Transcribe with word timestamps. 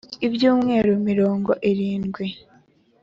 Ibyumweru 0.27 0.91
mirongo 1.07 1.51
irindwi 1.69 2.25